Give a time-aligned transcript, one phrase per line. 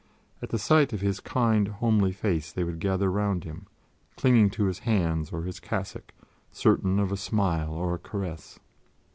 [0.41, 3.67] At the sight of his kind, homely face, they would gather round him,
[4.15, 6.11] clinging to his hands or his cassock,
[6.51, 8.57] certain of a smile or a caress.